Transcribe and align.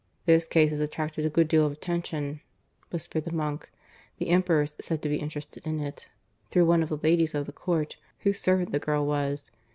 "This 0.25 0.47
case 0.47 0.71
has 0.71 0.79
attracted 0.79 1.27
a 1.27 1.29
good 1.29 1.47
deal 1.47 1.63
of 1.63 1.71
attention," 1.71 2.41
whispered 2.89 3.23
the 3.23 3.31
monk. 3.31 3.69
"The 4.17 4.29
Emperor's 4.29 4.73
said 4.81 5.03
to 5.03 5.09
be 5.09 5.17
interested 5.19 5.63
in 5.63 5.79
it, 5.79 6.07
through 6.49 6.65
one 6.65 6.81
of 6.81 6.89
the 6.89 6.97
ladies 6.97 7.35
of 7.35 7.45
the 7.45 7.53
Court, 7.53 7.97
whose 8.21 8.39
servant 8.39 8.71
the 8.71 8.79
girl 8.79 9.05
was. 9.05 9.51